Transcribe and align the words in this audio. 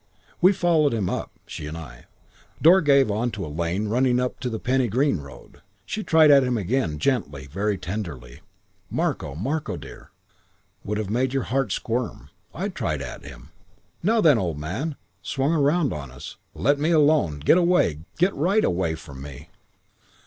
"We 0.41 0.51
followed 0.51 0.95
him 0.95 1.11
up, 1.11 1.29
she 1.45 1.67
and 1.67 1.77
I. 1.77 2.05
Door 2.59 2.81
gave 2.81 3.11
on 3.11 3.29
to 3.37 3.45
a 3.45 3.45
lane 3.45 3.87
running 3.87 4.19
up 4.19 4.33
into 4.37 4.49
the 4.49 4.57
Penny 4.57 4.87
Green 4.87 5.19
road. 5.19 5.61
She 5.85 6.01
tried 6.03 6.31
at 6.31 6.43
him 6.43 6.57
again, 6.57 6.97
gently, 6.97 7.45
very 7.45 7.77
tenderly, 7.77 8.39
'Marko, 8.89 9.35
Marko, 9.35 9.77
dear.' 9.77 10.09
Would 10.83 10.97
have 10.97 11.11
made 11.11 11.35
your 11.35 11.43
heart 11.43 11.71
squirm. 11.71 12.31
I 12.51 12.69
tried 12.69 13.03
at 13.03 13.23
him: 13.23 13.51
'Now 14.01 14.21
then, 14.21 14.39
old 14.39 14.57
man.' 14.57 14.95
Swung 15.21 15.53
round 15.53 15.93
on 15.93 16.09
us. 16.09 16.37
'Let 16.55 16.79
me 16.79 16.89
alone. 16.89 17.37
Get 17.37 17.59
away. 17.59 17.99
Get 18.17 18.33
right 18.33 18.63
away 18.65 18.95
from 18.95 19.21
me!' 19.21 19.49